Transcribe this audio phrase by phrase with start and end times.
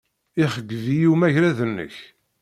[0.43, 1.95] Ixeyyeb-iyi umagrad-nnek.